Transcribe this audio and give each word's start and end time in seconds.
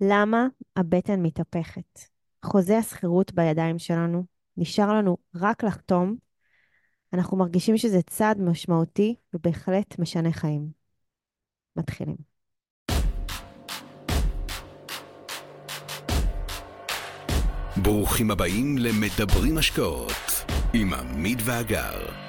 למה 0.00 0.46
הבטן 0.76 1.22
מתהפכת? 1.22 2.00
חוזה 2.44 2.78
השכירות 2.78 3.32
בידיים 3.32 3.78
שלנו, 3.78 4.24
נשאר 4.56 4.92
לנו 4.92 5.16
רק 5.34 5.64
לחתום. 5.64 6.16
אנחנו 7.12 7.36
מרגישים 7.36 7.76
שזה 7.76 8.02
צעד 8.02 8.40
משמעותי 8.40 9.14
ובהחלט 9.34 9.98
משנה 9.98 10.32
חיים. 10.32 10.68
מתחילים. 11.76 12.16
ברוכים 17.82 18.30
הבאים 18.30 18.78
למדברים 18.78 19.58
השקעות 19.58 20.44
עם 20.74 20.94
עמית 20.94 21.38
ואגר. 21.44 22.23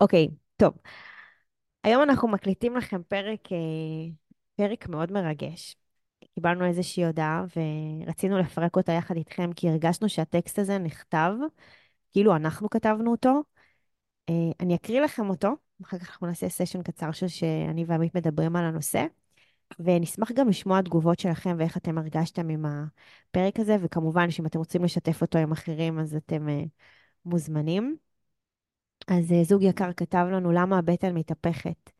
אוקיי, 0.00 0.28
טוב. 0.56 0.72
היום 1.84 2.02
אנחנו 2.02 2.28
מקליטים 2.28 2.76
לכם 2.76 3.02
פרק, 3.02 3.52
אה, 3.52 3.58
פרק 4.56 4.88
מאוד 4.88 5.12
מרגש. 5.12 5.76
קיבלנו 6.34 6.64
איזושהי 6.64 7.04
הודעה 7.04 7.44
ורצינו 7.56 8.38
לפרק 8.38 8.76
אותה 8.76 8.92
יחד 8.92 9.16
איתכם, 9.16 9.52
כי 9.52 9.68
הרגשנו 9.68 10.08
שהטקסט 10.08 10.58
הזה 10.58 10.78
נכתב, 10.78 11.32
כאילו 12.12 12.36
אנחנו 12.36 12.70
כתבנו 12.70 13.10
אותו. 13.10 13.42
אה, 14.28 14.34
אני 14.60 14.74
אקריא 14.74 15.00
לכם 15.00 15.30
אותו, 15.30 15.48
אחר 15.82 15.98
כך 15.98 16.08
אנחנו 16.08 16.26
נעשה 16.26 16.48
סשן 16.48 16.82
קצר 16.82 17.12
של 17.12 17.28
שאני 17.28 17.84
ועמית 17.86 18.14
מדברים 18.16 18.56
על 18.56 18.64
הנושא, 18.64 19.06
ונשמח 19.78 20.32
גם 20.32 20.48
לשמוע 20.48 20.82
תגובות 20.82 21.20
שלכם 21.20 21.56
ואיך 21.58 21.76
אתם 21.76 21.98
הרגשתם 21.98 22.48
עם 22.48 22.64
הפרק 22.66 23.60
הזה, 23.60 23.76
וכמובן 23.80 24.30
שאם 24.30 24.46
אתם 24.46 24.58
רוצים 24.58 24.84
לשתף 24.84 25.22
אותו 25.22 25.38
עם 25.38 25.52
אחרים, 25.52 25.98
אז 25.98 26.14
אתם 26.14 26.48
אה, 26.48 26.62
מוזמנים. 27.24 27.96
אז 29.08 29.32
אה, 29.32 29.44
זוג 29.44 29.62
יקר 29.62 29.92
כתב 29.96 30.26
לנו, 30.32 30.52
למה 30.52 30.78
הבטן 30.78 31.14
מתהפכת? 31.14 31.90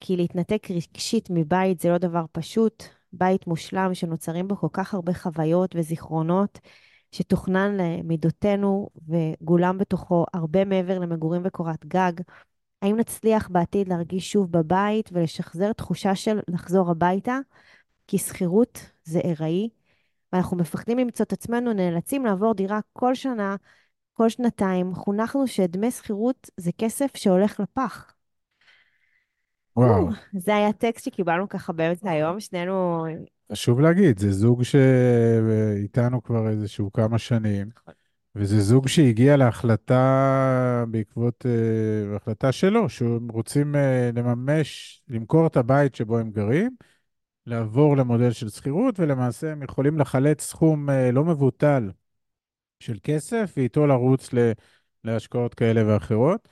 כי 0.00 0.16
להתנתק 0.16 0.66
רגשית 0.70 1.28
מבית 1.30 1.80
זה 1.80 1.88
לא 1.88 1.98
דבר 1.98 2.24
פשוט. 2.32 2.84
בית 3.12 3.46
מושלם 3.46 3.94
שנוצרים 3.94 4.48
בו 4.48 4.56
כל 4.56 4.68
כך 4.72 4.94
הרבה 4.94 5.14
חוויות 5.14 5.76
וזיכרונות, 5.76 6.58
שתוכנן 7.12 7.76
למידותינו 7.76 8.88
וגולם 9.08 9.78
בתוכו 9.78 10.24
הרבה 10.34 10.64
מעבר 10.64 10.98
למגורים 10.98 11.42
וקורת 11.44 11.86
גג. 11.86 12.12
האם 12.82 12.96
נצליח 12.96 13.48
בעתיד 13.48 13.88
להרגיש 13.88 14.32
שוב 14.32 14.52
בבית 14.52 15.10
ולשחזר 15.12 15.72
תחושה 15.72 16.14
של 16.14 16.38
לחזור 16.48 16.90
הביתה? 16.90 17.38
כי 18.06 18.18
שכירות 18.18 18.90
זה 19.04 19.20
ארעי, 19.24 19.68
ואנחנו 20.32 20.56
מפחדים 20.56 20.98
למצוא 20.98 21.24
את 21.24 21.32
עצמנו 21.32 21.72
נאלצים 21.72 22.24
לעבור 22.24 22.54
דירה 22.54 22.80
כל 22.92 23.14
שנה 23.14 23.56
כל 24.16 24.28
שנתיים 24.28 24.94
חונכנו 24.94 25.46
שדמי 25.46 25.90
שכירות 25.90 26.50
זה 26.56 26.70
כסף 26.78 27.16
שהולך 27.16 27.60
לפח. 27.60 28.14
וואו. 29.76 30.08
זה 30.32 30.56
היה 30.56 30.72
טקסט 30.72 31.04
שקיבלנו 31.04 31.48
ככה 31.48 31.72
באמצע 31.72 32.10
היום, 32.10 32.40
שנינו... 32.40 33.04
חשוב 33.52 33.80
להגיד, 33.80 34.18
זה 34.18 34.32
זוג 34.32 34.62
שאיתנו 34.62 36.22
כבר 36.22 36.48
איזשהו 36.48 36.92
כמה 36.92 37.18
שנים, 37.18 37.68
נכון. 37.76 37.94
וזה 38.34 38.60
זוג 38.60 38.88
שהגיע 38.88 39.36
להחלטה 39.36 40.84
בעקבות, 40.90 41.46
uh, 41.46 42.16
החלטה 42.16 42.52
שלו, 42.52 42.88
שהם 42.88 43.28
רוצים 43.28 43.74
uh, 43.74 43.78
לממש, 44.18 45.02
למכור 45.08 45.46
את 45.46 45.56
הבית 45.56 45.94
שבו 45.94 46.18
הם 46.18 46.30
גרים, 46.30 46.76
לעבור 47.46 47.96
למודל 47.96 48.30
של 48.30 48.48
שכירות, 48.48 49.00
ולמעשה 49.00 49.52
הם 49.52 49.62
יכולים 49.62 49.98
לחלץ 49.98 50.42
סכום 50.42 50.88
uh, 50.88 50.92
לא 51.12 51.24
מבוטל 51.24 51.90
של 52.80 52.96
כסף, 53.02 53.52
ואיתו 53.56 53.86
לרוץ 53.86 54.32
ל, 54.32 54.52
להשקעות 55.04 55.54
כאלה 55.54 55.82
ואחרות. 55.86 56.48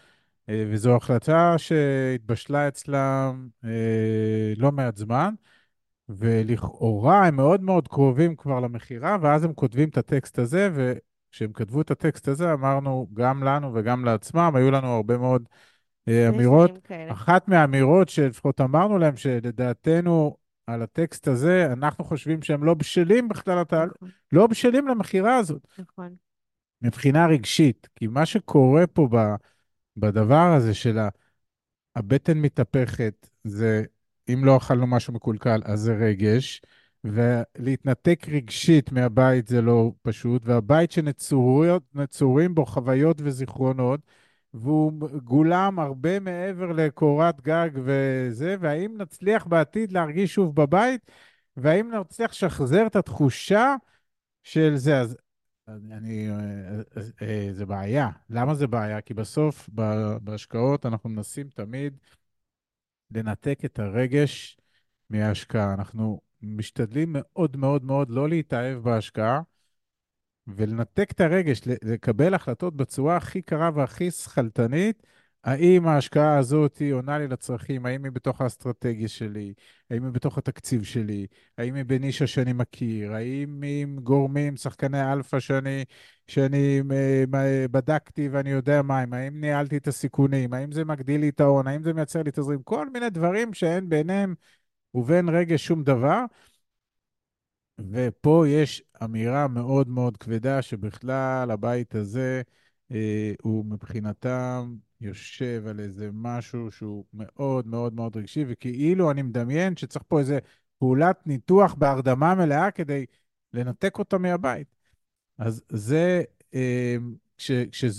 אה, 0.49 0.65
וזו 0.69 0.97
החלטה 0.97 1.55
שהתבשלה 1.59 2.69
אצלם 2.69 3.49
אה, 3.65 4.53
לא 4.57 4.73
מעט 4.73 4.97
זמן, 4.97 5.35
ולכאורה 6.09 7.27
הם 7.27 7.37
מאוד 7.37 7.63
מאוד 7.63 7.89
קרובים 7.89 8.37
כבר 8.37 8.61
למכירה, 8.61 9.17
ואז 9.21 9.45
הם 9.45 9.53
כותבים 9.53 9.89
את 9.89 9.99
הטקסט 9.99 10.39
הזה, 10.39 10.71
וכשהם 10.75 11.53
כתבו 11.53 11.81
את 11.81 11.91
הטקסט 11.91 12.29
הזה 12.29 12.53
אמרנו 12.53 13.07
גם 13.15 13.45
לנו 13.45 13.75
וגם 13.75 14.05
לעצמם, 14.05 14.53
היו 14.55 14.71
לנו 14.71 14.87
הרבה 14.87 15.19
מאוד 15.19 15.49
אה, 16.09 16.29
אמירות. 16.29 16.71
אחת 17.09 17.49
מהאמירות 17.49 18.09
שלפחות 18.09 18.61
אמרנו 18.61 18.99
להם, 18.99 19.17
שלדעתנו 19.17 20.37
על 20.67 20.83
הטקסט 20.83 21.29
הזה, 21.29 21.73
אנחנו 21.73 22.05
חושבים 22.05 22.43
שהם 22.43 22.65
לא 22.65 22.75
בשלים 22.75 23.29
בכלל, 23.29 23.63
נכון. 23.63 24.11
לא 24.33 24.47
בשלים 24.47 24.89
למכירה 24.89 25.37
הזאת. 25.37 25.67
נכון. 25.79 26.15
מבחינה 26.83 27.27
רגשית, 27.27 27.89
כי 27.97 28.07
מה 28.07 28.27
שקורה 28.27 28.87
פה 28.87 29.09
ב... 29.13 29.17
בדבר 29.97 30.53
הזה 30.57 30.75
של 30.75 30.99
הבטן 31.97 32.39
מתהפכת, 32.39 33.29
זה 33.45 33.85
אם 34.33 34.45
לא 34.45 34.57
אכלנו 34.57 34.87
משהו 34.87 35.13
מקולקל, 35.13 35.61
אז 35.65 35.81
זה 35.81 35.95
רגש, 35.95 36.63
ולהתנתק 37.05 38.27
רגשית 38.29 38.93
מהבית 38.93 39.49
זה 39.49 39.63
לא 39.63 39.93
פשוט, 40.03 40.43
והבית 40.45 40.91
שנצורים 40.93 42.55
בו 42.55 42.67
חוויות 42.67 43.21
וזיכרונות, 43.21 44.01
והוא 44.55 44.93
גולם 45.25 45.79
הרבה 45.79 46.21
מעבר 46.21 46.73
לקורת 46.73 47.41
גג 47.41 47.71
וזה, 47.75 48.57
והאם 48.61 48.95
נצליח 48.99 49.47
בעתיד 49.47 49.93
להרגיש 49.93 50.35
שוב 50.35 50.55
בבית, 50.63 51.11
והאם 51.57 51.91
נצליח 51.95 52.31
לשחזר 52.31 52.87
את 52.87 52.97
התחושה 52.97 53.75
של 54.43 54.77
זה. 54.77 55.01
אז 55.01 55.17
אני, 55.91 56.29
אה, 57.23 57.49
זה 57.53 57.67
בעיה. 57.67 58.09
למה 58.31 58.55
זה 58.55 58.67
בעיה? 58.67 59.01
כי 59.01 59.15
בסוף, 59.15 59.69
בהשקעות, 60.23 60.87
אנחנו 60.87 61.11
מנסים 61.11 61.49
תמיד 61.49 61.97
לנתק 63.11 63.59
את 63.65 63.79
הרגש 63.79 64.57
מההשקעה. 65.11 65.75
אנחנו 65.75 66.21
משתדלים 66.43 67.09
מאוד 67.13 67.57
מאוד 67.57 67.85
מאוד 67.85 68.11
לא 68.11 68.29
להתאהב 68.29 68.79
בהשקעה 68.79 69.41
ולנתק 70.47 71.11
את 71.11 71.21
הרגש, 71.21 71.61
לקבל 71.85 72.35
החלטות 72.35 72.77
בצורה 72.77 73.17
הכי 73.17 73.43
קרה 73.43 73.71
והכי 73.75 74.11
שכלתנית, 74.11 75.03
האם 75.45 75.87
ההשקעה 75.87 76.39
הזאת 76.39 76.77
היא 76.79 76.93
עונה 76.93 77.19
לי 77.19 77.29
לצרכים? 77.29 77.87
האם 77.87 78.05
היא 78.05 78.13
בתוך 78.13 78.41
האסטרטגיה 78.41 79.09
שלי? 79.09 79.55
האם 79.91 80.05
היא 80.05 80.13
בתוך 80.13 80.39
התקציב 80.39 80.83
שלי? 80.83 81.27
האם 81.59 81.75
היא 81.75 81.85
בנישה 81.85 82.27
שאני 82.27 82.53
מכיר? 82.53 83.13
האם 83.15 83.63
היא 83.63 83.83
עם 83.83 83.97
גורמים, 84.01 84.57
שחקני 84.57 85.13
אלפא 85.13 85.41
שאני, 85.41 85.85
שאני 86.27 86.83
אה, 86.93 87.25
בדקתי 87.71 88.29
ואני 88.29 88.51
יודע 88.51 88.83
מה 88.83 89.01
הם? 89.01 89.13
האם 89.13 89.41
ניהלתי 89.41 89.77
את 89.77 89.89
הסיכונים? 89.89 90.55
האם 90.55 90.73
זה 90.73 90.85
מגדיל 90.85 91.21
לי 91.21 91.29
את 91.29 91.41
ההון? 91.41 91.67
האם 91.67 91.83
זה 91.83 91.93
מייצר 91.93 92.23
לי 92.23 92.31
תזרים? 92.31 92.63
כל 92.63 92.91
מיני 92.91 93.11
דברים 93.11 93.55
שאין 93.55 93.89
ביניהם 93.89 94.35
ובין 94.95 95.29
רגש 95.29 95.59
שום 95.59 95.85
דבר. 95.85 96.25
ופה 97.79 98.45
יש 98.49 98.83
אמירה 99.05 99.49
מאוד 99.49 99.89
מאוד 99.89 100.17
כבדה 100.17 100.63
שבכלל 100.63 101.51
הבית 101.51 101.95
הזה 101.95 102.43
אה, 102.93 103.33
הוא 103.43 103.65
מבחינתם 103.65 104.75
יושב 105.01 105.65
על 105.67 105.81
איזה 105.81 106.11
משהו 106.13 106.71
שהוא 106.71 107.05
מאוד 107.15 107.67
מאוד 107.67 107.95
מאוד 107.95 108.17
רגשי, 108.17 108.45
וכאילו 108.49 109.11
אני 109.11 109.23
מדמיין 109.23 109.77
שצריך 109.77 110.05
פה 110.09 110.21
איזה 110.21 110.39
פעולת 110.79 111.27
ניתוח 111.27 111.75
בהרדמה 111.75 112.35
מלאה 112.35 112.71
כדי 112.71 113.07
לנתק 113.53 113.99
אותה 113.99 114.19
מהבית. 114.19 114.67
אז 115.39 115.63
זה, 115.69 116.23
אה, 116.55 116.97
כש, 117.39 117.51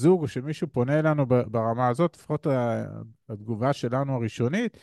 או 0.05 0.27
שמישהו 0.27 0.67
פונה 0.71 0.99
אלינו 0.99 1.25
ברמה 1.25 1.87
הזאת, 1.87 2.15
לפחות 2.17 2.47
התגובה 3.29 3.73
שלנו 3.73 4.15
הראשונית, 4.15 4.77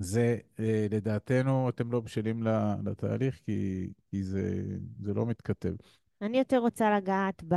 זה 0.00 0.38
אה, 0.60 0.86
לדעתנו, 0.90 1.68
אתם 1.68 1.92
לא 1.92 2.00
בשלים 2.00 2.42
לתהליך, 2.84 3.40
כי, 3.44 3.90
כי 4.10 4.22
זה, 4.22 4.62
זה 5.00 5.14
לא 5.14 5.26
מתכתב. 5.26 5.74
אני 6.22 6.38
יותר 6.38 6.58
רוצה 6.58 6.96
לגעת 6.96 7.44
ב... 7.48 7.54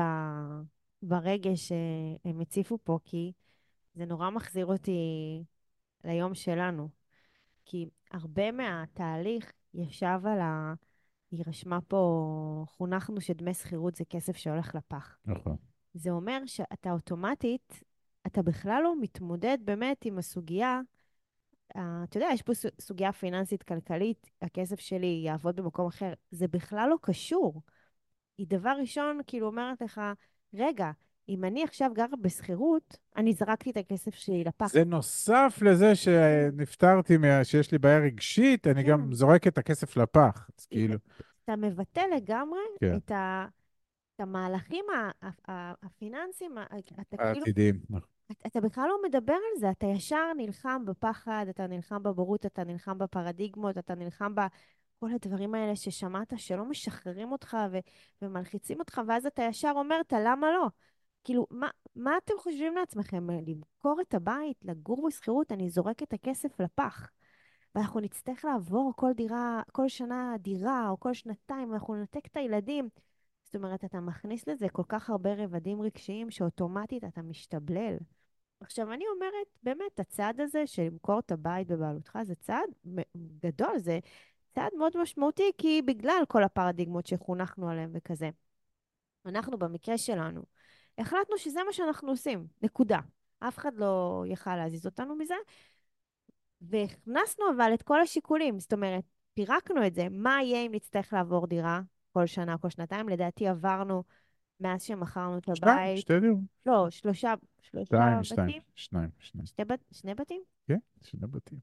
ברגש 1.02 1.68
שהם 1.68 2.42
הציפו 2.42 2.78
פה, 2.84 3.00
כי 3.04 3.32
זה 3.96 4.06
נורא 4.06 4.30
מחזיר 4.30 4.66
אותי 4.66 5.00
ליום 6.04 6.36
שלנו. 6.36 6.90
כי 7.66 7.86
הרבה 8.12 8.52
מהתהליך 8.52 9.52
ישב 9.74 10.20
על 10.26 10.40
ה... 10.40 10.74
היא 11.32 11.44
רשמה 11.48 11.82
פה, 11.82 12.66
חונכנו 12.68 13.22
שדמי 13.22 13.54
שכירות 13.54 13.96
זה 13.96 14.06
כסף 14.06 14.38
שהולך 14.38 14.76
לפח. 14.76 15.18
נכון. 15.26 15.56
זה 15.94 16.12
אומר 16.12 16.42
שאתה 16.46 16.92
אוטומטית, 16.92 17.84
אתה 18.28 18.42
בכלל 18.42 18.82
לא 18.84 18.94
מתמודד 19.02 19.58
באמת 19.64 20.06
עם 20.06 20.18
הסוגיה, 20.18 20.82
אתה 21.78 22.18
יודע, 22.18 22.28
יש 22.34 22.42
פה 22.42 22.52
סוגיה 22.82 23.12
פיננסית 23.12 23.64
כלכלית, 23.64 24.32
הכסף 24.42 24.80
שלי 24.80 25.22
יעבוד 25.26 25.56
במקום 25.56 25.88
אחר, 25.88 26.14
זה 26.32 26.48
בכלל 26.48 26.88
לא 26.90 26.96
קשור. 27.02 27.62
היא 28.38 28.48
דבר 28.50 28.74
ראשון, 28.80 29.20
כאילו 29.28 29.48
אומרת 29.48 29.82
לך, 29.82 30.02
רגע, 30.54 30.92
אם 31.30 31.44
אני 31.44 31.64
עכשיו 31.64 31.92
גרה 31.94 32.18
בשכירות, 32.22 32.98
אני 33.18 33.34
זרקתי 33.34 33.72
את 33.72 33.78
הכסף 33.78 34.16
שלי 34.16 34.44
לפח. 34.44 34.68
זה 34.68 34.86
נוסף 34.86 35.60
לזה 35.62 35.96
שנפטרתי, 35.96 37.18
מה... 37.18 37.44
שיש 37.44 37.72
לי 37.72 37.78
בעיה 37.78 38.00
רגשית, 38.00 38.68
אני 38.68 38.84
כן. 38.84 38.90
גם 38.90 39.14
זורק 39.14 39.48
את 39.48 39.58
הכסף 39.58 39.98
לפח, 39.98 40.50
אז 40.60 40.66
כאילו... 40.66 40.96
אתה 41.44 41.56
מבטא 41.56 42.02
לגמרי 42.16 42.60
כן, 42.80 42.96
את, 42.96 43.12
ה, 43.12 43.46
את 44.16 44.22
המהלכים 44.22 44.86
הפיננסיים, 45.84 46.58
אתה 47.02 47.18
כאילו, 47.18 47.24
העתידיים. 47.24 47.80
אתה, 47.90 48.13
אתה 48.48 48.62
בכלל 48.62 48.88
לא 48.88 48.98
מדבר 49.06 49.34
על 49.34 49.60
זה, 49.60 49.72
אתה 49.72 49.88
ישר 49.88 50.34
נלחם 50.38 50.86
בפחד, 50.86 51.46
אתה 51.50 51.68
נלחם 51.68 52.04
בבורות, 52.04 52.46
אתה 52.46 52.64
נלחם 52.64 52.98
בפרדיגמות, 52.98 53.78
אתה 53.78 53.96
נלחם 53.96 54.36
בכל 54.36 55.12
הדברים 55.16 55.56
האלה 55.56 55.76
ששמעת 55.76 56.34
שלא 56.38 56.66
משחררים 56.66 57.32
אותך 57.32 57.58
ו, 57.72 57.78
ומלחיצים 58.22 58.80
אותך, 58.80 59.02
ואז 59.08 59.26
אתה 59.26 59.44
ישר 59.44 59.72
אומר, 59.76 59.96
אתה 60.08 60.18
למה 60.20 60.52
לא? 60.52 60.68
כאילו, 61.24 61.48
מה, 61.52 61.70
מה 61.96 62.18
אתם 62.24 62.34
חושבים 62.38 62.76
לעצמכם? 62.76 63.28
למכור 63.30 64.02
את 64.02 64.14
הבית, 64.14 64.58
לגור 64.64 65.08
בשכירות, 65.08 65.52
אני 65.52 65.70
זורק 65.70 66.04
את 66.04 66.14
הכסף 66.14 66.60
לפח. 66.60 67.10
ואנחנו 67.76 68.00
נצטרך 68.00 68.46
לעבור 68.46 68.94
כל 68.96 69.14
דירה, 69.14 69.62
כל 69.72 69.88
שנה 69.90 70.36
דירה, 70.40 70.90
או 70.90 71.00
כל 71.00 71.14
שנתיים, 71.14 71.72
ואנחנו 71.72 71.96
ננתק 71.96 72.26
את 72.26 72.38
הילדים. 72.38 72.90
זאת 73.44 73.56
אומרת, 73.56 73.84
אתה 73.84 74.00
מכניס 74.00 74.48
לזה 74.48 74.70
כל 74.70 74.84
כך 74.88 75.10
הרבה 75.10 75.34
רבדים 75.34 75.82
רגשיים, 75.82 76.32
שאוטומטית 76.32 77.04
אתה 77.04 77.22
משתבלל. 77.22 77.98
עכשיו, 78.64 78.94
אני 78.94 79.06
אומרת, 79.16 79.48
באמת, 79.64 80.00
הצעד 80.00 80.42
הזה 80.42 80.68
של 80.68 80.82
למכור 80.82 81.20
את 81.20 81.32
הבית 81.32 81.68
בבעלותך, 81.68 82.20
זה 82.24 82.36
צעד 82.36 82.70
גדול, 83.44 83.80
זה 83.80 84.00
צעד 84.56 84.72
מאוד 84.78 84.98
משמעותי, 84.98 85.52
כי 85.58 85.82
בגלל 85.82 86.24
כל 86.28 86.44
הפרדיגמות 86.44 87.08
שחונכנו 87.08 87.70
עליהן 87.70 87.90
וכזה. 87.94 88.30
אנחנו, 89.26 89.58
במקרה 89.58 89.98
שלנו, 89.98 90.42
החלטנו 90.98 91.38
שזה 91.38 91.60
מה 91.66 91.74
שאנחנו 91.74 92.10
עושים, 92.10 92.48
נקודה. 92.62 93.00
אף 93.40 93.58
אחד 93.58 93.72
לא 93.76 94.24
יכל 94.28 94.56
להזיז 94.56 94.86
אותנו 94.86 95.16
מזה, 95.16 95.36
והכנסנו 96.62 97.46
אבל 97.56 97.74
את 97.74 97.82
כל 97.82 98.02
השיקולים. 98.02 98.60
זאת 98.60 98.74
אומרת, 98.74 99.04
פירקנו 99.34 99.88
את 99.88 99.96
זה. 99.96 100.08
מה 100.10 100.44
יהיה 100.44 100.66
אם 100.66 100.72
נצטרך 100.72 101.14
לעבור 101.14 101.48
דירה 101.48 101.82
כל 102.14 102.26
שנה, 102.26 102.58
כל 102.58 102.70
שנתיים? 102.70 103.10
לדעתי 103.10 103.48
עברנו 103.48 104.04
מאז 104.60 104.84
שמכרנו 104.84 105.38
את 105.38 105.50
הבית. 105.50 105.98
שתי 105.98 106.20
דירות. 106.20 106.40
לא, 106.66 106.90
שלושה, 106.90 107.34
שלושה 107.62 107.86
שתיים, 107.86 108.18
בתים. 108.20 108.24
שתיים, 108.24 108.62
שניים, 108.76 109.10
שניים. 109.20 109.46
שתי 109.46 109.66
בת, 109.66 109.80
שני 109.92 110.16
בתים? 110.16 110.42
כן, 110.68 110.78
שני 111.04 111.28
בתים. 111.28 111.60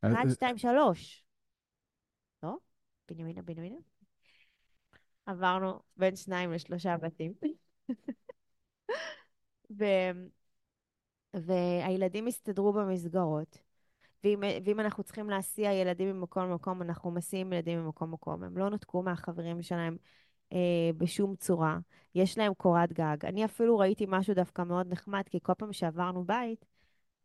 אחד, 0.00 0.26
אז- 0.26 0.32
שתיים, 0.34 0.58
שלוש. 0.58 1.24
לא? 2.42 2.56
בנימינה, 3.08 3.42
בנימינה? 3.42 3.76
עברנו 5.26 5.80
בין 5.96 6.16
שניים 6.16 6.52
לשלושה 6.52 6.96
בתים. 6.96 7.32
ו... 9.78 9.84
והילדים 11.34 12.26
הסתדרו 12.26 12.72
במסגרות. 12.72 13.58
ואם, 14.24 14.40
ואם 14.64 14.80
אנחנו 14.80 15.02
צריכים 15.02 15.30
להסיע 15.30 15.72
ילדים 15.72 16.16
ממקום 16.16 16.50
למקום, 16.50 16.82
אנחנו 16.82 17.10
מסיעים 17.10 17.52
ילדים 17.52 17.84
ממקום 17.84 18.08
למקום. 18.10 18.42
הם 18.42 18.58
לא 18.58 18.70
נותקו 18.70 19.02
מהחברים 19.02 19.62
שלהם 19.62 19.96
אה, 20.52 20.90
בשום 20.96 21.36
צורה. 21.36 21.78
יש 22.14 22.38
להם 22.38 22.54
קורת 22.54 22.92
גג. 22.92 23.16
אני 23.24 23.44
אפילו 23.44 23.78
ראיתי 23.78 24.06
משהו 24.08 24.34
דווקא 24.34 24.62
מאוד 24.62 24.92
נחמד, 24.92 25.22
כי 25.30 25.38
כל 25.42 25.54
פעם 25.54 25.72
שעברנו 25.72 26.24
בית, 26.24 26.64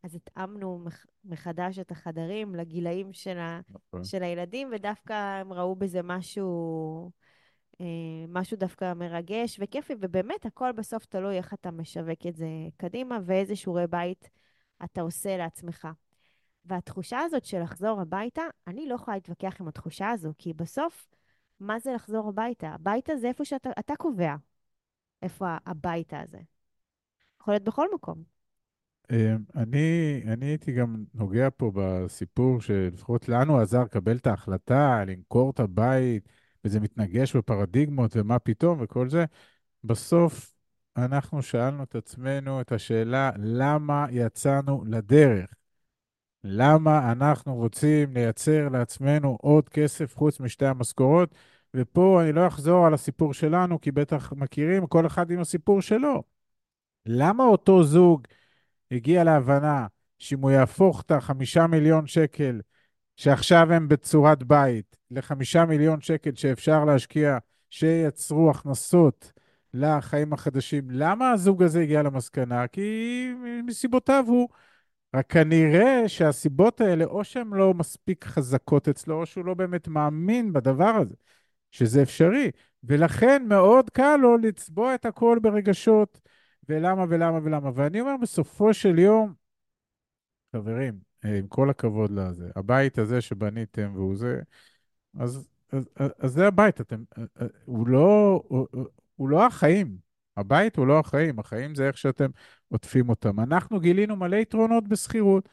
אז 0.03 0.15
התאמנו 0.15 0.79
מח, 0.79 1.05
מחדש 1.25 1.79
את 1.79 1.91
החדרים 1.91 2.55
לגילאים 2.55 3.13
של, 3.13 3.37
ה, 3.37 3.59
נכון. 3.69 4.03
של 4.03 4.23
הילדים, 4.23 4.69
ודווקא 4.71 5.13
הם 5.13 5.53
ראו 5.53 5.75
בזה 5.75 6.01
משהו, 6.03 7.11
אה, 7.81 7.85
משהו 8.27 8.57
דווקא 8.57 8.93
מרגש 8.93 9.59
וכיפי, 9.61 9.93
ובאמת 10.01 10.45
הכל 10.45 10.71
בסוף 10.71 11.05
תלוי 11.05 11.37
איך 11.37 11.53
אתה 11.53 11.71
משווק 11.71 12.25
את 12.27 12.35
זה 12.35 12.47
קדימה, 12.77 13.19
ואיזה 13.25 13.55
שיעורי 13.55 13.87
בית 13.87 14.29
אתה 14.83 15.01
עושה 15.01 15.37
לעצמך. 15.37 15.87
והתחושה 16.65 17.19
הזאת 17.19 17.45
של 17.45 17.61
לחזור 17.61 18.01
הביתה, 18.01 18.41
אני 18.67 18.87
לא 18.87 18.95
יכולה 18.95 19.17
להתווכח 19.17 19.61
עם 19.61 19.67
התחושה 19.67 20.09
הזו, 20.09 20.31
כי 20.37 20.53
בסוף, 20.53 21.07
מה 21.59 21.79
זה 21.79 21.93
לחזור 21.93 22.29
הביתה? 22.29 22.67
הביתה 22.67 23.15
זה 23.17 23.27
איפה 23.27 23.45
שאתה 23.45 23.69
אתה 23.79 23.95
קובע, 23.95 24.35
איפה 25.21 25.45
הביתה 25.65 26.19
הזה. 26.19 26.39
יכול 27.41 27.53
להיות 27.53 27.63
בכל 27.63 27.87
מקום. 27.93 28.23
אמ, 29.11 29.43
אני, 29.55 30.21
אני 30.27 30.45
הייתי 30.45 30.71
גם 30.71 31.03
נוגע 31.13 31.47
פה 31.57 31.71
בסיפור 31.75 32.61
שלפחות 32.61 33.29
לנו 33.29 33.59
עזר 33.59 33.83
לקבל 33.83 34.17
את 34.17 34.27
ההחלטה, 34.27 35.03
למכור 35.07 35.49
את 35.51 35.59
הבית, 35.59 36.29
וזה 36.65 36.79
מתנגש 36.79 37.35
בפרדיגמות 37.35 38.15
ומה 38.15 38.39
פתאום 38.39 38.77
וכל 38.81 39.09
זה. 39.09 39.25
בסוף 39.83 40.55
אנחנו 40.97 41.41
שאלנו 41.41 41.83
את 41.83 41.95
עצמנו 41.95 42.61
את 42.61 42.71
השאלה, 42.71 43.31
למה 43.37 44.05
יצאנו 44.11 44.83
לדרך? 44.87 45.53
למה 46.47 47.11
אנחנו 47.11 47.55
רוצים 47.55 48.13
לייצר 48.13 48.69
לעצמנו 48.69 49.37
עוד 49.41 49.69
כסף 49.69 50.15
חוץ 50.17 50.39
משתי 50.39 50.65
המשכורות? 50.65 51.35
ופה 51.73 52.21
אני 52.23 52.33
לא 52.33 52.47
אחזור 52.47 52.85
על 52.85 52.93
הסיפור 52.93 53.33
שלנו, 53.33 53.81
כי 53.81 53.91
בטח 53.91 54.33
מכירים, 54.35 54.87
כל 54.87 55.07
אחד 55.07 55.31
עם 55.31 55.39
הסיפור 55.39 55.81
שלו. 55.81 56.23
למה 57.05 57.43
אותו 57.43 57.83
זוג 57.83 58.27
הגיע 58.91 59.23
להבנה 59.23 59.87
שאם 60.19 60.39
הוא 60.39 60.51
יהפוך 60.51 61.01
את 61.01 61.11
החמישה 61.11 61.67
מיליון 61.67 62.07
שקל 62.07 62.61
שעכשיו 63.15 63.73
הם 63.73 63.87
בצורת 63.87 64.43
בית 64.43 64.97
לחמישה 65.11 65.65
מיליון 65.65 66.01
שקל 66.01 66.35
שאפשר 66.35 66.85
להשקיע, 66.85 67.37
שייצרו 67.69 68.49
הכנסות 68.49 69.31
לחיים 69.73 70.33
החדשים, 70.33 70.87
למה 70.91 71.31
הזוג 71.31 71.63
הזה 71.63 71.81
הגיע 71.81 72.03
למסקנה? 72.03 72.67
כי 72.67 73.31
מסיבותיו 73.63 74.23
הוא. 74.27 74.49
רק 75.15 75.31
כנראה 75.31 76.09
שהסיבות 76.09 76.81
האלה, 76.81 77.05
או 77.05 77.23
שהן 77.23 77.53
לא 77.53 77.73
מספיק 77.73 78.25
חזקות 78.25 78.87
אצלו, 78.87 79.19
או 79.21 79.25
שהוא 79.25 79.45
לא 79.45 79.53
באמת 79.53 79.87
מאמין 79.87 80.53
בדבר 80.53 80.95
הזה, 81.01 81.15
שזה 81.71 82.01
אפשרי. 82.01 82.51
ולכן 82.83 83.43
מאוד 83.47 83.89
קל 83.89 84.17
לו 84.17 84.37
לצבוע 84.37 84.95
את 84.95 85.05
הכל 85.05 85.39
ברגשות, 85.41 86.21
ולמה 86.69 87.05
ולמה 87.09 87.39
ולמה. 87.43 87.71
ואני 87.75 88.01
אומר, 88.01 88.15
בסופו 88.21 88.73
של 88.73 88.99
יום, 88.99 89.33
חברים, 90.55 90.99
אה, 91.25 91.37
עם 91.37 91.47
כל 91.47 91.69
הכבוד 91.69 92.11
לזה, 92.11 92.49
הבית 92.55 92.97
הזה 92.97 93.21
שבניתם 93.21 93.91
והוא 93.95 94.15
זה, 94.15 94.41
אז, 95.19 95.47
אז, 95.71 95.89
אז, 95.95 96.11
אז 96.19 96.31
זה 96.31 96.47
הבית, 96.47 96.81
אתם, 96.81 97.03
אה, 97.17 97.23
אה, 97.41 97.47
הוא 97.65 97.87
לא, 97.87 98.41
הוא, 98.47 98.67
הוא 99.15 99.29
לא 99.29 99.45
החיים. 99.45 100.04
הבית 100.37 100.75
הוא 100.77 100.87
לא 100.87 100.99
החיים, 100.99 101.39
החיים 101.39 101.75
זה 101.75 101.87
איך 101.87 101.97
שאתם 101.97 102.29
עוטפים 102.67 103.09
אותם. 103.09 103.39
אנחנו 103.39 103.79
גילינו 103.79 104.15
מלא 104.15 104.35
יתרונות 104.35 104.87
בשכירות. 104.87 105.49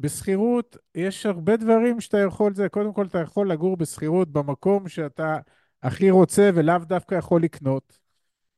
בשכירות 0.00 0.76
יש 0.94 1.26
הרבה 1.26 1.56
דברים 1.56 2.00
שאתה 2.00 2.18
יכול 2.18 2.54
זה. 2.54 2.68
קודם 2.68 2.92
כל, 2.92 3.06
אתה 3.06 3.18
יכול 3.18 3.50
לגור 3.50 3.76
בשכירות 3.76 4.32
במקום 4.32 4.88
שאתה 4.88 5.38
הכי 5.82 6.10
רוצה 6.10 6.50
ולאו 6.54 6.78
דווקא 6.78 7.14
יכול 7.14 7.42
לקנות. 7.42 7.98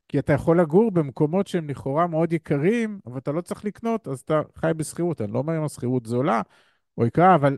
כי 0.08 0.18
אתה 0.18 0.32
יכול 0.32 0.60
לגור 0.60 0.90
במקומות 0.90 1.46
שהם 1.46 1.68
לכאורה 1.68 2.06
מאוד 2.06 2.32
יקרים, 2.32 3.00
אבל 3.06 3.18
אתה 3.18 3.32
לא 3.32 3.40
צריך 3.40 3.64
לקנות, 3.64 4.08
אז 4.08 4.20
אתה 4.20 4.42
חי 4.56 4.72
בשכירות. 4.76 5.20
אני 5.20 5.32
לא 5.32 5.38
אומר 5.38 5.56
אם 5.58 5.64
השכירות 5.64 6.06
זולה 6.06 6.42
או 6.98 7.06
יקרה, 7.06 7.34
אבל 7.34 7.56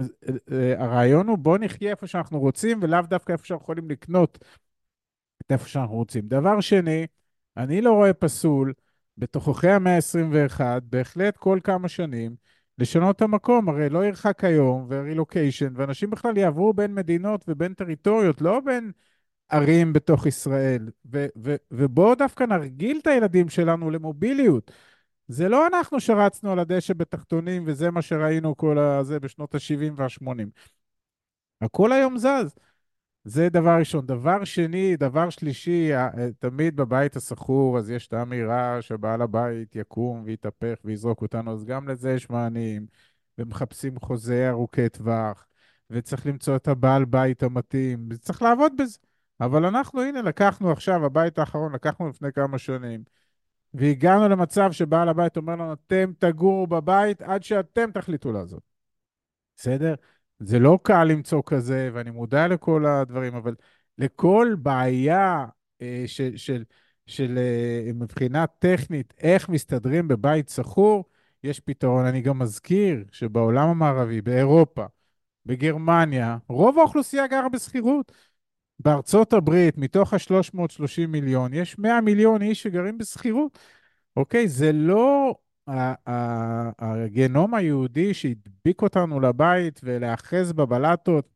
אה, 0.00 0.04
אה, 0.52 0.84
הרעיון 0.84 1.28
הוא 1.28 1.38
בוא 1.38 1.58
נחיה 1.58 1.90
איפה 1.90 2.06
שאנחנו 2.06 2.40
רוצים 2.40 2.78
ולאו 2.82 3.02
דווקא 3.02 3.32
איפה 3.32 3.44
שאנחנו 3.44 3.62
יכולים 3.62 3.90
לקנות 3.90 4.38
איפה 5.50 5.68
שאנחנו 5.68 5.94
רוצים. 5.94 6.28
דבר 6.28 6.60
שני, 6.60 7.06
אני 7.56 7.80
לא 7.80 7.92
רואה 7.92 8.12
פסול 8.14 8.72
בתוככי 9.18 9.68
המאה 9.68 9.96
ה-21, 9.96 10.60
בהחלט 10.82 11.36
כל 11.36 11.58
כמה 11.64 11.88
שנים, 11.88 12.36
לשנות 12.78 13.16
את 13.16 13.22
המקום. 13.22 13.68
הרי 13.68 13.88
לא 13.88 14.04
ירחק 14.04 14.44
היום 14.44 14.86
ורילוקיישן, 14.88 15.72
ואנשים 15.76 16.10
בכלל 16.10 16.36
יעברו 16.36 16.72
בין 16.72 16.94
מדינות 16.94 17.44
ובין 17.48 17.74
טריטוריות, 17.74 18.40
לא 18.40 18.60
בין 18.60 18.92
ערים 19.48 19.92
בתוך 19.92 20.26
ישראל. 20.26 20.88
ו- 21.12 21.26
ו- 21.44 21.56
ובואו 21.70 22.14
דווקא 22.14 22.44
נרגיל 22.44 22.98
את 23.02 23.06
הילדים 23.06 23.48
שלנו 23.48 23.90
למוביליות. 23.90 24.70
זה 25.28 25.48
לא 25.48 25.66
אנחנו 25.66 26.00
שרצנו 26.00 26.52
על 26.52 26.58
הדשא 26.58 26.94
בתחתונים, 26.94 27.62
וזה 27.66 27.90
מה 27.90 28.02
שראינו 28.02 28.56
כל 28.56 28.78
הזה 28.78 29.20
בשנות 29.20 29.54
ה-70 29.54 29.92
וה-80. 29.96 30.46
הכל 31.60 31.92
היום 31.92 32.18
זז. 32.18 32.54
זה 33.28 33.48
דבר 33.48 33.76
ראשון. 33.78 34.06
דבר 34.06 34.44
שני, 34.44 34.96
דבר 34.96 35.30
שלישי, 35.30 35.90
תמיד 36.38 36.76
בבית 36.76 37.16
השכור, 37.16 37.78
אז 37.78 37.90
יש 37.90 38.06
את 38.06 38.12
האמירה 38.12 38.82
שבעל 38.82 39.22
הבית 39.22 39.76
יקום 39.76 40.22
ויתהפך 40.24 40.74
ויזרוק 40.84 41.22
אותנו, 41.22 41.52
אז 41.52 41.64
גם 41.64 41.88
לזה 41.88 42.12
יש 42.12 42.30
מענים, 42.30 42.86
ומחפשים 43.38 43.98
חוזה 44.00 44.48
ארוכי 44.50 44.88
טווח, 44.88 45.46
וצריך 45.90 46.26
למצוא 46.26 46.56
את 46.56 46.68
הבעל 46.68 47.04
בית 47.04 47.42
המתאים, 47.42 48.08
וצריך 48.10 48.42
לעבוד 48.42 48.72
בזה. 48.78 48.98
אבל 49.40 49.64
אנחנו, 49.64 50.02
הנה, 50.02 50.22
לקחנו 50.22 50.72
עכשיו, 50.72 51.04
הבית 51.04 51.38
האחרון, 51.38 51.72
לקחנו 51.72 52.08
לפני 52.08 52.32
כמה 52.32 52.58
שנים, 52.58 53.04
והגענו 53.74 54.28
למצב 54.28 54.72
שבעל 54.72 55.08
הבית 55.08 55.36
אומר 55.36 55.52
לנו, 55.52 55.72
אתם 55.72 56.12
תגורו 56.18 56.66
בבית 56.66 57.22
עד 57.22 57.42
שאתם 57.42 57.90
תחליטו 57.90 58.32
לעזוב. 58.32 58.60
בסדר? 59.56 59.94
זה 60.38 60.58
לא 60.58 60.78
קל 60.82 61.04
למצוא 61.04 61.42
כזה, 61.46 61.90
ואני 61.92 62.10
מודע 62.10 62.48
לכל 62.48 62.86
הדברים, 62.86 63.34
אבל 63.34 63.54
לכל 63.98 64.54
בעיה 64.58 65.46
אה, 65.82 66.04
של, 66.06 66.36
של, 66.36 66.64
של 67.06 67.38
אה, 67.38 67.92
מבחינה 67.94 68.46
טכנית, 68.46 69.14
איך 69.18 69.48
מסתדרים 69.48 70.08
בבית 70.08 70.48
שכור, 70.48 71.04
יש 71.44 71.60
פתרון. 71.60 72.06
אני 72.06 72.20
גם 72.20 72.38
מזכיר 72.38 73.04
שבעולם 73.12 73.68
המערבי, 73.68 74.20
באירופה, 74.20 74.84
בגרמניה, 75.46 76.38
רוב 76.48 76.78
האוכלוסייה 76.78 77.26
גרה 77.26 77.48
בשכירות. 77.48 78.12
בארצות 78.78 79.32
הברית, 79.32 79.78
מתוך 79.78 80.14
ה-330 80.14 81.06
מיליון, 81.08 81.54
יש 81.54 81.78
100 81.78 82.00
מיליון 82.00 82.42
איש 82.42 82.62
שגרים 82.62 82.98
בשכירות. 82.98 83.58
אוקיי? 84.16 84.48
זה 84.48 84.72
לא 84.72 85.34
הגנום 86.78 87.54
היהודי 87.54 88.14
שהדביק 88.14 88.82
אותנו 88.82 89.20
לבית 89.20 89.80
ולהאחז 89.84 90.52
בבלטות, 90.52 91.28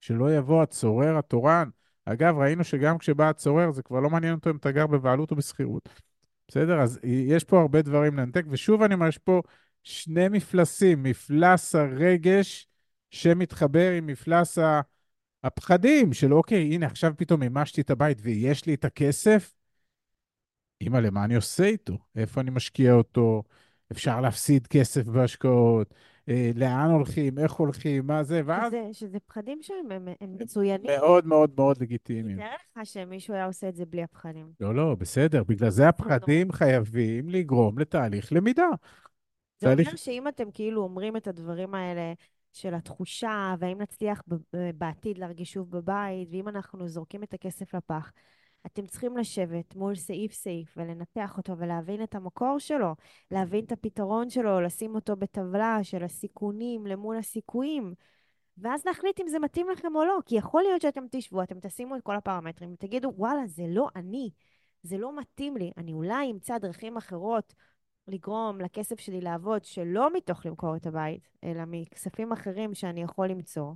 שלא 0.00 0.36
יבוא 0.36 0.62
הצורר 0.62 1.18
התורן. 1.18 1.68
אגב, 2.04 2.38
ראינו 2.38 2.64
שגם 2.64 2.98
כשבא 2.98 3.28
הצורר, 3.28 3.70
זה 3.70 3.82
כבר 3.82 4.00
לא 4.00 4.10
מעניין 4.10 4.34
אותו 4.34 4.50
אם 4.50 4.56
אתה 4.56 4.70
גר 4.70 4.86
בבעלות 4.86 5.30
או 5.30 5.36
בשכירות. 5.36 5.88
בסדר? 6.48 6.80
אז 6.80 7.00
יש 7.02 7.44
פה 7.44 7.60
הרבה 7.60 7.82
דברים 7.82 8.16
לנתק, 8.16 8.44
ושוב 8.48 8.82
אני 8.82 8.94
אומר, 8.94 9.08
יש 9.08 9.18
פה 9.18 9.42
שני 9.82 10.28
מפלסים, 10.28 11.02
מפלס 11.02 11.74
הרגש 11.74 12.68
שמתחבר 13.10 13.90
עם 13.90 14.06
מפלס. 14.06 14.58
הפחדים 15.44 16.12
של 16.12 16.34
אוקיי, 16.34 16.74
הנה 16.74 16.86
עכשיו 16.86 17.12
פתאום 17.16 17.40
מימשתי 17.40 17.80
את 17.80 17.90
הבית 17.90 18.18
ויש 18.22 18.66
לי 18.66 18.74
את 18.74 18.84
הכסף, 18.84 19.54
אימא'לה, 20.84 21.10
מה 21.10 21.24
אני 21.24 21.34
עושה 21.34 21.64
איתו? 21.64 21.98
איפה 22.16 22.40
אני 22.40 22.50
משקיע 22.50 22.92
אותו? 22.92 23.42
אפשר 23.92 24.20
להפסיד 24.20 24.66
כסף 24.66 25.06
בהשקעות, 25.06 25.94
אה, 26.28 26.50
לאן 26.54 26.90
הולכים, 26.90 27.38
איך 27.38 27.52
הולכים, 27.52 28.06
מה 28.06 28.22
זה, 28.22 28.40
ואז 28.44 28.72
שזה, 28.72 28.88
שזה 28.92 29.18
פחדים 29.26 29.58
שהם 29.62 29.92
הם, 29.92 30.08
הם 30.20 30.36
מצוינים. 30.40 30.90
מאוד 31.00 31.26
מאוד 31.26 31.50
מאוד 31.56 31.82
לגיטימיים. 31.82 32.38
תאר 32.38 32.54
לך 32.76 32.86
שמישהו 32.86 33.34
היה 33.34 33.46
עושה 33.46 33.68
את 33.68 33.76
זה 33.76 33.86
בלי 33.86 34.02
הפחדים. 34.02 34.52
לא, 34.60 34.74
לא, 34.74 34.94
בסדר, 34.94 35.44
בגלל 35.44 35.70
זה 35.70 35.88
הפחדים 35.88 36.52
חייבים 36.52 37.28
לגרום 37.28 37.78
לתהליך 37.78 38.32
למידה. 38.32 38.68
זה 39.60 39.66
אומר 39.66 39.82
תהליך... 39.84 39.98
שאם 39.98 40.28
אתם 40.28 40.50
כאילו 40.50 40.82
אומרים 40.82 41.16
את 41.16 41.26
הדברים 41.26 41.74
האלה 41.74 42.12
של 42.52 42.74
התחושה, 42.74 43.54
והאם 43.58 43.80
נצליח 43.80 44.22
בעתיד 44.74 45.18
להרגיש 45.18 45.52
שוב 45.52 45.70
בבית, 45.70 46.28
ואם 46.30 46.48
אנחנו 46.48 46.88
זורקים 46.88 47.22
את 47.22 47.34
הכסף 47.34 47.74
לפח, 47.74 48.12
אתם 48.66 48.86
צריכים 48.86 49.16
לשבת 49.16 49.74
מול 49.76 49.94
סעיף-סעיף 49.94 50.74
ולנתח 50.76 51.36
אותו 51.36 51.58
ולהבין 51.58 52.02
את 52.02 52.14
המקור 52.14 52.58
שלו, 52.58 52.94
להבין 53.30 53.64
את 53.64 53.72
הפתרון 53.72 54.30
שלו, 54.30 54.60
לשים 54.60 54.94
אותו 54.94 55.16
בטבלה 55.16 55.78
של 55.82 56.04
הסיכונים 56.04 56.86
למול 56.86 57.16
הסיכויים, 57.16 57.94
ואז 58.58 58.86
להחליט 58.86 59.20
אם 59.20 59.28
זה 59.28 59.38
מתאים 59.38 59.68
לכם 59.68 59.96
או 59.96 60.04
לא, 60.04 60.18
כי 60.26 60.36
יכול 60.36 60.62
להיות 60.62 60.82
שאתם 60.82 61.04
תשבו, 61.10 61.42
אתם 61.42 61.60
תשימו 61.60 61.96
את 61.96 62.02
כל 62.02 62.16
הפרמטרים 62.16 62.72
ותגידו, 62.72 63.12
וואלה, 63.16 63.46
זה 63.46 63.64
לא 63.68 63.88
אני, 63.96 64.30
זה 64.82 64.98
לא 64.98 65.16
מתאים 65.16 65.56
לי, 65.56 65.72
אני 65.76 65.92
אולי 65.92 66.30
אמצא 66.30 66.58
דרכים 66.58 66.96
אחרות 66.96 67.54
לגרום 68.08 68.60
לכסף 68.60 69.00
שלי 69.00 69.20
לעבוד 69.20 69.64
שלא 69.64 70.12
מתוך 70.12 70.46
למכור 70.46 70.76
את 70.76 70.86
הבית, 70.86 71.28
אלא 71.44 71.62
מכספים 71.66 72.32
אחרים 72.32 72.74
שאני 72.74 73.02
יכול 73.02 73.28
למצוא, 73.28 73.72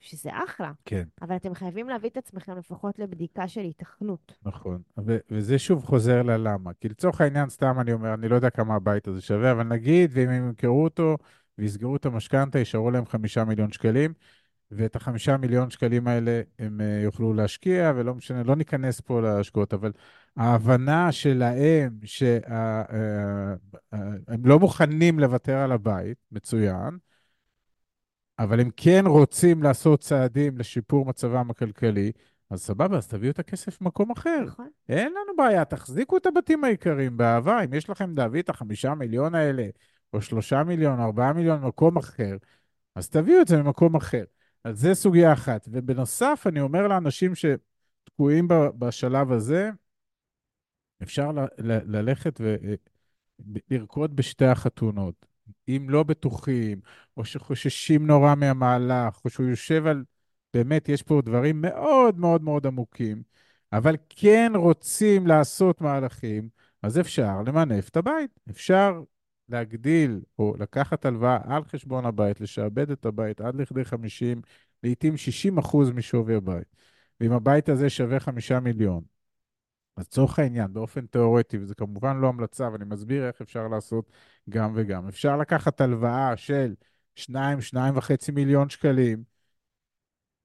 שזה 0.00 0.30
אחלה. 0.44 0.72
כן, 0.84 1.04
אבל 1.22 1.36
אתם 1.36 1.54
חייבים 1.54 1.88
להביא 1.88 2.10
את 2.10 2.16
עצמכם 2.16 2.58
לפחות 2.58 2.98
לבדיקה 2.98 3.48
של 3.48 3.60
היתכנות. 3.60 4.32
נכון. 4.42 4.82
ו- 5.06 5.18
וזה 5.30 5.58
שוב 5.58 5.84
חוזר 5.84 6.22
ללמה. 6.22 6.70
כי 6.80 6.88
לצורך 6.88 7.20
העניין, 7.20 7.48
סתם 7.48 7.80
אני 7.80 7.92
אומר, 7.92 8.14
אני 8.14 8.28
לא 8.28 8.34
יודע 8.34 8.50
כמה 8.50 8.74
הבית 8.74 9.08
הזה 9.08 9.20
שווה, 9.20 9.52
אבל 9.52 9.62
נגיד, 9.62 10.10
ואם 10.12 10.28
הם 10.28 10.48
ימכרו 10.48 10.84
אותו 10.84 11.16
ויסגרו 11.58 11.96
את 11.96 12.06
המשכנתה, 12.06 12.58
יישארו 12.58 12.90
להם 12.90 13.06
חמישה 13.06 13.44
מיליון 13.44 13.72
שקלים, 13.72 14.12
ואת 14.70 14.96
החמישה 14.96 15.36
מיליון 15.36 15.70
שקלים 15.70 16.08
האלה 16.08 16.42
הם 16.58 16.80
uh, 16.80 17.04
יוכלו 17.04 17.34
להשקיע, 17.34 17.92
ולא 17.96 18.14
משנה, 18.14 18.42
לא 18.42 18.56
ניכנס 18.56 19.00
פה 19.00 19.20
להשקעות, 19.20 19.74
אבל 19.74 19.92
ההבנה 20.36 21.12
שלהם 21.12 21.98
שהם 22.04 22.42
uh, 23.74 23.94
uh, 23.94 24.36
לא 24.44 24.58
מוכנים 24.58 25.18
לוותר 25.18 25.56
על 25.56 25.72
הבית, 25.72 26.18
מצוין, 26.32 26.98
אבל 28.38 28.60
הם 28.60 28.70
כן 28.76 29.04
רוצים 29.06 29.62
לעשות 29.62 30.00
צעדים 30.00 30.58
לשיפור 30.58 31.06
מצבם 31.06 31.50
הכלכלי, 31.50 32.12
אז 32.50 32.62
סבבה, 32.62 32.96
אז 32.96 33.08
תביאו 33.08 33.30
את 33.30 33.38
הכסף 33.38 33.82
במקום 33.82 34.10
אחר. 34.10 34.42
נכון? 34.46 34.68
אין 34.88 35.08
לנו 35.08 35.36
בעיה, 35.36 35.64
תחזיקו 35.64 36.16
את 36.16 36.26
הבתים 36.26 36.64
היקרים 36.64 37.16
באהבה. 37.16 37.64
אם 37.64 37.74
יש 37.74 37.90
לכם 37.90 38.12
להביא 38.16 38.42
את 38.42 38.48
החמישה 38.48 38.94
מיליון 38.94 39.34
האלה, 39.34 39.66
או 40.12 40.22
שלושה 40.22 40.64
מיליון, 40.64 41.00
ארבעה 41.00 41.32
מיליון 41.32 41.60
במקום 41.60 41.96
אחר, 41.96 42.36
אז 42.94 43.08
תביאו 43.08 43.40
את 43.40 43.48
זה 43.48 43.62
ממקום 43.62 43.96
אחר. 43.96 44.24
אז 44.64 44.80
זה 44.80 44.94
סוגיה 44.94 45.32
אחת. 45.32 45.68
ובנוסף, 45.72 46.44
אני 46.46 46.60
אומר 46.60 46.88
לאנשים 46.88 47.32
שתקועים 47.34 48.48
בשלב 48.78 49.32
הזה, 49.32 49.70
אפשר 51.02 51.32
ל- 51.32 51.40
ל- 51.58 51.96
ללכת 51.96 52.40
ולרקוד 53.70 54.16
בשתי 54.16 54.44
החתונות. 54.44 55.27
אם 55.68 55.86
לא 55.90 56.02
בטוחים, 56.02 56.80
או 57.16 57.24
שחוששים 57.24 58.06
נורא 58.06 58.34
מהמהלך, 58.34 59.20
או 59.24 59.30
שהוא 59.30 59.46
יושב 59.46 59.86
על... 59.86 60.04
באמת, 60.54 60.88
יש 60.88 61.02
פה 61.02 61.22
דברים 61.24 61.60
מאוד 61.60 62.18
מאוד 62.18 62.42
מאוד 62.42 62.66
עמוקים, 62.66 63.22
אבל 63.72 63.96
כן 64.08 64.52
רוצים 64.56 65.26
לעשות 65.26 65.80
מהלכים, 65.80 66.48
אז 66.82 67.00
אפשר 67.00 67.42
למנף 67.46 67.88
את 67.88 67.96
הבית. 67.96 68.40
אפשר 68.50 69.02
להגדיל 69.48 70.20
או 70.38 70.54
לקחת 70.58 71.04
הלוואה 71.04 71.38
על 71.44 71.64
חשבון 71.64 72.06
הבית, 72.06 72.40
לשעבד 72.40 72.90
את 72.90 73.06
הבית 73.06 73.40
עד 73.40 73.54
לכדי 73.54 73.84
50, 73.84 74.42
לעתים 74.82 75.16
60 75.16 75.58
אחוז 75.58 75.90
משווי 75.90 76.34
הבית. 76.34 76.76
ואם 77.20 77.32
הבית 77.32 77.68
הזה 77.68 77.90
שווה 77.90 78.20
5 78.20 78.52
מיליון, 78.52 79.02
אז 79.98 80.04
לצורך 80.04 80.38
העניין, 80.38 80.72
באופן 80.72 81.06
תיאורטי, 81.06 81.58
וזה 81.58 81.74
כמובן 81.74 82.16
לא 82.16 82.28
המלצה, 82.28 82.68
ואני 82.72 82.84
מסביר 82.84 83.26
איך 83.26 83.40
אפשר 83.40 83.68
לעשות 83.68 84.10
גם 84.48 84.72
וגם. 84.74 85.08
אפשר 85.08 85.36
לקחת 85.36 85.80
הלוואה 85.80 86.36
של 86.36 86.74
2, 87.14 87.58
2.5 87.60 88.32
מיליון 88.32 88.68
שקלים, 88.68 89.22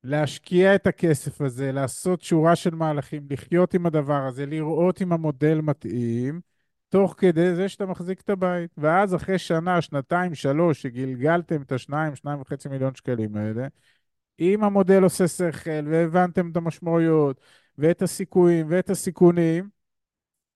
להשקיע 0.04 0.76
את 0.76 0.88
הכסף 0.88 1.42
הזה, 1.42 1.72
לעשות 1.72 2.22
שורה 2.22 2.56
של 2.56 2.76
מהלכים, 2.76 3.28
לחיות 3.30 3.74
עם 3.74 3.86
הדבר 3.86 4.22
הזה, 4.28 4.46
לראות 4.46 5.02
אם 5.02 5.14
המודל 5.14 5.62
מתאים, 5.62 6.42
תוך 6.90 7.16
כדי 7.18 7.56
זה 7.56 7.70
שאתה 7.70 7.86
מחזיק 7.86 8.22
את 8.22 8.30
הבית. 8.30 8.72
ואז 8.78 9.16
אחרי 9.16 9.40
שנה, 9.40 9.82
שנתיים, 9.82 10.36
שלוש, 10.36 10.82
שגלגלתם 10.82 11.62
את 11.62 11.72
השניים, 11.72 12.16
שניים 12.16 12.42
וחצי 12.42 12.70
מיליון 12.70 12.96
שקלים 12.96 13.36
האלה, 13.36 13.68
אם 14.40 14.64
המודל 14.64 15.04
עושה 15.04 15.28
שכל 15.28 15.88
והבנתם 15.92 16.52
את 16.52 16.58
המשמעויות 16.58 17.42
ואת 17.78 18.02
הסיכויים 18.02 18.66
ואת 18.70 18.90
הסיכונים, 18.90 19.70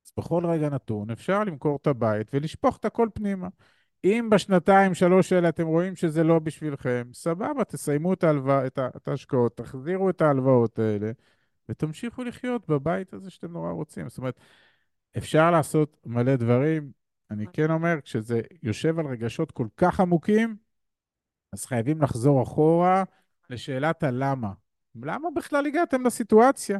אז 0.06 0.12
בכל 0.18 0.46
רגע 0.46 0.70
נתון 0.70 1.10
אפשר 1.10 1.44
למכור 1.44 1.78
את 1.82 1.88
הבית 1.88 2.28
ולשפוך 2.34 2.78
את 2.78 2.86
הכל 2.86 3.10
פנימה. 3.14 3.48
אם 4.04 4.28
בשנתיים, 4.32 4.94
שלוש 4.94 5.34
האלה 5.34 5.50
אתם 5.50 5.68
רואים 5.68 5.96
שזה 5.96 6.24
לא 6.24 6.40
בשבילכם, 6.40 7.10
סבבה, 7.14 7.64
תסיימו 7.64 8.14
את, 8.14 8.24
ההלווא, 8.24 8.66
את, 8.66 9.08
ההשקעות, 9.08 9.58
תחזירו 9.58 10.10
את 10.10 10.22
ההלוואות 10.22 10.80
האלה 10.80 11.12
ותמשיכו 11.70 12.24
לחיות 12.24 12.68
בבית 12.68 13.14
הזה 13.14 13.30
שאתם 13.30 13.52
נורא 13.52 13.72
רוצים. 13.72 14.10
זאת 14.10 14.18
אומרת, 14.18 14.40
אפשר 15.18 15.52
לעשות 15.52 15.98
מלא 16.06 16.36
דברים. 16.36 16.92
אני 17.32 17.46
כן 17.54 17.72
אומר, 17.72 18.02
כשזה 18.02 18.42
יושב 18.64 19.00
על 19.00 19.06
רגשות 19.06 19.52
כל 19.52 19.68
כך 19.78 20.00
עמוקים, 20.00 20.56
אז 21.54 21.66
חייבים 21.66 22.02
לחזור 22.02 22.44
אחורה 22.44 23.04
לשאלת 23.50 24.04
הלמה. 24.04 24.52
למה 24.96 25.30
בכלל 25.36 25.66
הגעתם 25.66 26.06
לסיטואציה 26.06 26.80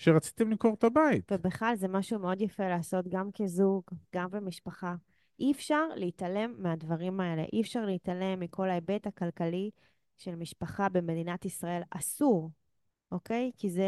שרציתם 0.00 0.50
למכור 0.50 0.74
את 0.74 0.84
הבית? 0.84 1.32
ובכלל 1.32 1.74
זה 1.76 1.88
משהו 1.88 2.18
מאוד 2.18 2.40
יפה 2.40 2.68
לעשות 2.68 3.08
גם 3.08 3.30
כזוג, 3.32 3.82
גם 4.14 4.30
במשפחה. 4.30 4.94
אי 5.40 5.52
אפשר 5.52 5.88
להתעלם 5.96 6.54
מהדברים 6.58 7.20
האלה. 7.20 7.42
אי 7.52 7.60
אפשר 7.60 7.84
להתעלם 7.84 8.40
מכל 8.40 8.70
ההיבט 8.70 9.06
הכלכלי 9.06 9.70
של 10.18 10.34
משפחה 10.34 10.88
במדינת 10.88 11.44
ישראל. 11.44 11.82
אסור, 11.90 12.50
אוקיי? 13.12 13.50
כי 13.56 13.70
זה 13.70 13.84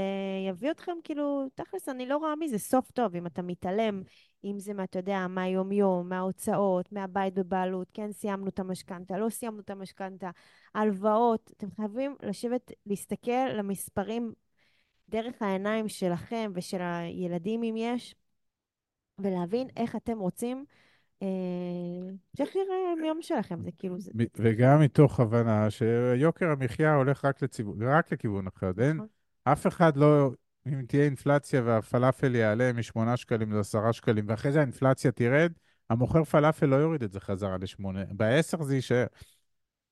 יביא 0.49 0.71
אתכם, 0.71 0.93
כאילו, 1.05 1.47
תכלס, 1.55 1.89
אני 1.89 2.07
לא 2.07 2.17
רואה 2.17 2.37
מזה 2.37 2.59
סוף 2.59 2.91
טוב. 2.91 3.17
אם 3.17 3.27
אתה 3.27 3.43
מתעלם, 3.43 4.03
אם 4.45 4.59
זה, 4.59 4.73
אתה 4.85 4.99
יודע, 4.99 5.27
מהיום-יום, 5.29 6.09
מההוצאות, 6.09 6.93
מהבית 6.93 7.35
בבעלות, 7.35 7.89
כן 7.95 8.13
סיימנו 8.13 8.49
את 8.49 8.59
המשכנתה, 8.59 9.19
לא 9.19 9.29
סיימנו 9.29 9.61
את 9.61 9.71
המשכנתה, 9.71 10.31
הלוואות, 10.75 11.53
אתם 11.57 11.71
חייבים 11.71 12.17
לשבת, 12.23 12.71
להסתכל 12.87 13.49
למספרים 13.55 14.33
דרך 15.13 15.43
העיניים 15.43 15.89
שלכם 15.89 16.53
ושל 16.55 16.83
הילדים, 16.83 17.63
אם 17.63 17.75
יש, 17.77 18.15
ולהבין 19.19 19.69
איך 19.77 19.97
אתם 19.97 20.19
רוצים, 20.19 20.65
אה, 21.23 21.27
שאיך 22.37 22.55
יראה 22.55 23.03
היום 23.03 23.19
שלכם. 23.23 23.63
זה 23.63 23.71
כאילו, 23.79 24.01
זה... 24.01 24.13
וגם 24.37 24.81
מתוך 24.81 25.21
הבנה 25.21 25.71
שיוקר 25.71 26.51
המחיה 26.51 26.95
הולך 26.95 27.25
רק, 27.25 27.43
לציבור, 27.43 27.75
רק 27.81 28.13
לכיוון 28.13 28.47
אחד. 28.47 28.81
אין, 28.81 28.97
נכון. 28.97 29.07
אף 29.45 29.67
אחד 29.67 29.97
לא, 29.97 30.31
אם 30.67 30.85
תהיה 30.87 31.05
אינפלציה 31.05 31.63
והפלאפל 31.65 32.35
יעלה 32.35 32.73
מ-8 32.73 33.17
שקלים 33.17 33.53
ל-10 33.53 33.93
שקלים, 33.93 34.25
ואחרי 34.29 34.53
זה 34.53 34.59
האינפלציה 34.59 35.13
תרד, 35.13 35.53
המוכר 35.91 36.25
פלאפל 36.25 36.67
לא 36.67 36.77
יוריד 36.77 37.03
את 37.03 37.13
זה 37.13 37.21
חזרה 37.21 37.57
ל-8, 37.57 37.85
ב-10 38.17 38.63
זה 38.63 38.75
יישאר. 38.75 39.07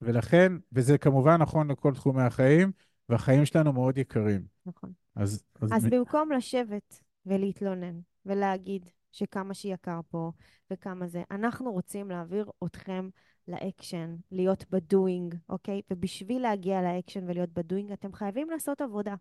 ולכן, 0.03 0.53
וזה 0.73 0.99
כמובן 0.99 1.37
נכון 1.43 1.71
לכל 1.71 1.95
תחומי 1.95 2.23
החיים, 2.23 2.73
והחיים 3.09 3.47
שלנו 3.47 3.73
מאוד 3.73 3.99
יקרים. 3.99 4.50
נכון. 4.67 4.93
אז, 5.17 5.45
אז, 5.61 5.73
אז 5.73 5.87
מ- 5.87 5.91
במקום 5.91 6.33
לשבת 6.33 7.01
ולהתלונן 7.27 8.01
ולהגיד 8.27 8.89
שכמה 9.13 9.55
שיקר 9.55 10.01
פה 10.09 10.33
וכמה 10.71 11.07
זה, 11.07 11.23
אנחנו 11.31 11.73
רוצים 11.73 12.11
להעביר 12.11 12.51
אתכם 12.65 13.09
לאקשן, 13.49 14.17
להיות 14.31 14.65
ב 14.71 14.80
doing, 14.80 15.35
אוקיי? 15.49 15.83
ובשביל 15.91 16.43
להגיע 16.43 16.83
לאקשן 16.83 17.25
ולהיות 17.29 17.51
ב 17.51 17.57
doing, 17.57 17.93
אתם 17.93 18.13
חייבים 18.13 18.51
לעשות 18.51 18.81
עבודה. 18.81 19.15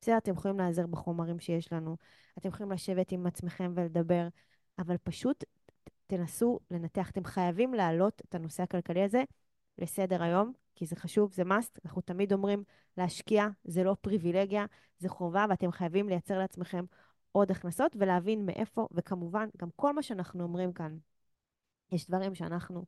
בסדר, 0.00 0.18
אתם 0.18 0.32
יכולים 0.32 0.58
להיעזר 0.58 0.86
בחומרים 0.86 1.40
שיש 1.40 1.72
לנו, 1.72 1.96
אתם 2.38 2.48
יכולים 2.48 2.72
לשבת 2.72 3.12
עם 3.12 3.26
עצמכם 3.26 3.72
ולדבר, 3.76 4.28
אבל 4.78 4.96
פשוט 4.96 5.44
תנסו 6.06 6.60
לנתח. 6.70 7.10
אתם 7.10 7.24
חייבים 7.24 7.74
להעלות 7.74 8.22
את 8.28 8.34
הנושא 8.34 8.62
הכלכלי 8.62 9.02
הזה 9.02 9.22
לסדר 9.78 10.22
היום, 10.22 10.52
כי 10.74 10.86
זה 10.86 10.96
חשוב, 10.96 11.32
זה 11.32 11.42
must. 11.42 11.78
אנחנו 11.84 12.00
תמיד 12.00 12.32
אומרים, 12.32 12.64
להשקיע 12.96 13.48
זה 13.64 13.84
לא 13.84 13.96
פריבילגיה, 14.00 14.66
זה 14.98 15.08
חובה, 15.08 15.46
ואתם 15.50 15.72
חייבים 15.72 16.08
לייצר 16.08 16.38
לעצמכם 16.38 16.84
עוד 17.32 17.50
הכנסות 17.50 17.96
ולהבין 17.98 18.46
מאיפה, 18.46 18.88
וכמובן, 18.92 19.48
גם 19.56 19.68
כל 19.76 19.92
מה 19.92 20.02
שאנחנו 20.02 20.42
אומרים 20.42 20.72
כאן, 20.72 20.96
יש 21.92 22.06
דברים 22.06 22.34
שאנחנו 22.34 22.84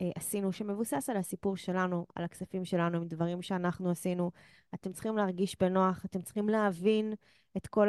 אה, 0.00 0.10
עשינו 0.16 0.52
שמבוסס 0.52 1.10
על 1.10 1.16
הסיפור 1.16 1.56
שלנו, 1.56 2.06
על 2.14 2.24
הכספים 2.24 2.64
שלנו, 2.64 2.96
עם 2.96 3.08
דברים 3.08 3.42
שאנחנו 3.42 3.90
עשינו. 3.90 4.30
אתם 4.74 4.92
צריכים 4.92 5.16
להרגיש 5.16 5.56
בנוח, 5.60 6.04
אתם 6.04 6.22
צריכים 6.22 6.48
להבין 6.48 7.14
את 7.56 7.66
כל 7.66 7.88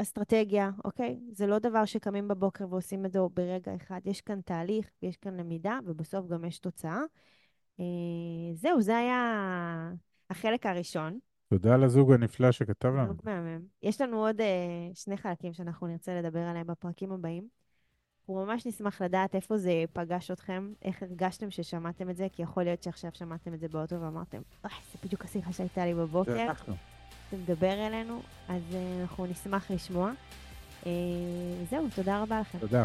האסטרטגיה, 0.00 0.70
אוקיי? 0.84 1.20
זה 1.32 1.46
לא 1.46 1.58
דבר 1.58 1.84
שקמים 1.84 2.28
בבוקר 2.28 2.66
ועושים 2.70 3.06
את 3.06 3.12
זה 3.12 3.18
ברגע 3.34 3.76
אחד. 3.76 4.00
יש 4.04 4.20
כאן 4.20 4.40
תהליך, 4.40 4.90
יש 5.02 5.16
כאן 5.16 5.36
למידה, 5.36 5.78
ובסוף 5.84 6.26
גם 6.26 6.44
יש 6.44 6.58
תוצאה. 6.58 7.00
אה, 7.80 8.54
זהו, 8.54 8.82
זה 8.82 8.96
היה 8.96 9.90
החלק 10.30 10.66
הראשון. 10.66 11.18
תודה 11.48 11.76
לזוג 11.76 12.12
הנפלא 12.12 12.52
שכתב 12.52 12.88
לנו. 12.88 13.06
זוג 13.06 13.20
מהמם. 13.24 13.60
יש 13.82 14.00
לנו 14.00 14.26
עוד 14.26 14.40
אה, 14.40 14.46
שני 14.94 15.16
חלקים 15.16 15.52
שאנחנו 15.52 15.86
נרצה 15.86 16.14
לדבר 16.14 16.40
עליהם 16.40 16.66
בפרקים 16.66 17.12
הבאים. 17.12 17.48
אנחנו 18.20 18.44
ממש 18.44 18.66
נשמח 18.66 19.02
לדעת 19.02 19.34
איפה 19.34 19.58
זה 19.58 19.84
פגש 19.92 20.30
אתכם, 20.30 20.72
איך 20.82 21.02
הרגשתם 21.02 21.50
ששמעתם 21.50 22.10
את 22.10 22.16
זה, 22.16 22.26
כי 22.32 22.42
יכול 22.42 22.62
להיות 22.62 22.82
שעכשיו 22.82 23.10
שמעתם 23.14 23.54
את 23.54 23.60
זה 23.60 23.68
באוטו 23.68 24.00
ואמרתם, 24.00 24.40
אוי, 24.64 24.72
זה 24.92 24.98
בדיוק 25.04 25.24
השיחה 25.24 25.52
שהייתה 25.52 25.84
לי 25.84 25.94
בבוקר. 25.94 26.32
זה 26.32 26.44
אנחנו. 26.44 26.74
זה 27.30 27.36
מדבר 27.36 27.86
אלינו, 27.86 28.20
אז 28.48 28.62
uh, 28.70 28.74
אנחנו 29.02 29.26
נשמח 29.26 29.70
לשמוע. 29.70 30.12
זהו, 31.70 31.88
תודה 31.94 32.22
רבה 32.22 32.40
לכם. 32.40 32.58
תודה. 32.58 32.84